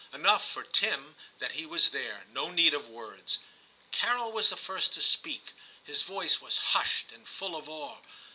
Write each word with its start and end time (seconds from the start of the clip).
Enough 0.11 0.49
for 0.49 0.63
Tim 0.63 1.15
that 1.37 1.51
he 1.51 1.67
was 1.67 1.89
there; 1.89 2.25
no 2.31 2.49
need 2.49 2.73
of 2.73 2.89
words. 2.89 3.37
Carol 3.91 4.31
was 4.31 4.49
the 4.49 4.57
first 4.57 4.93
to 4.95 5.01
speak; 5.03 5.53
his 5.83 6.01
voice 6.01 6.41
was 6.41 6.57
hushed 6.57 7.11
and 7.11 7.27
full 7.29 7.55
of 7.55 7.69
awe. 7.69 7.97